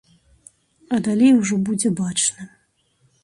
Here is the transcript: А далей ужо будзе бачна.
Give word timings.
А 0.95 0.99
далей 1.07 1.33
ужо 1.41 1.55
будзе 1.67 1.91
бачна. 2.01 2.47